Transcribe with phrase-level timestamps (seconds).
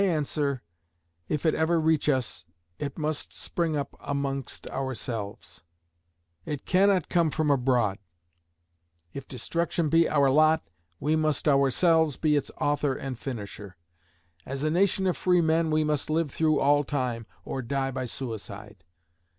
[0.01, 0.63] I answer,
[1.29, 2.47] if it ever reach us,
[2.79, 5.61] it must spring up amongst ourselves.
[6.43, 7.99] It cannot come from abroad.
[9.13, 10.67] If destruction be our lot,
[10.99, 13.77] we must ourselves be its author and finisher.
[14.43, 18.05] As a nation of free men, we must live through all time, or die by
[18.05, 18.83] suicide.